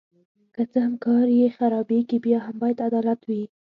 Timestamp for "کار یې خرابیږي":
1.05-2.17